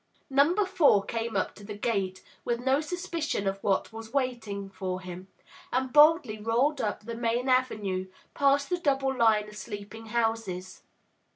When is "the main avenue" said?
7.01-8.07